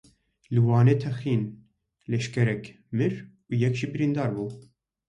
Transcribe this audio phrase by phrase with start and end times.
[0.53, 1.41] Li Wanê teqîn,
[2.09, 2.63] leşkerek
[2.97, 3.13] mir
[3.51, 4.45] û yek jî birîndar bû.